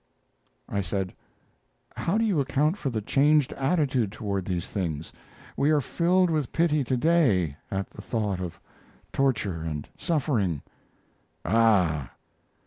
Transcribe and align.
I 0.67 0.81
said, 0.81 1.13
"How 1.95 2.17
do 2.17 2.25
you 2.25 2.39
account 2.39 2.75
for 2.75 2.89
the 2.89 3.03
changed 3.03 3.53
attitude 3.53 4.11
toward 4.11 4.45
these 4.45 4.65
things? 4.67 5.13
We 5.55 5.69
are 5.69 5.79
filled 5.79 6.31
with 6.31 6.51
pity 6.51 6.83
to 6.83 6.97
day 6.97 7.57
at 7.69 7.91
the 7.91 8.01
thought 8.01 8.39
of 8.39 8.59
torture 9.13 9.61
and 9.61 9.87
suffering." 9.99 10.63
"Ah! 11.45 12.09